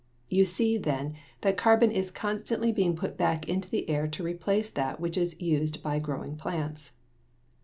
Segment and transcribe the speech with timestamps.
[0.29, 4.71] You see, then, that carbon is constantly being put back into the air to replace
[4.71, 6.93] that which is used by growing plants.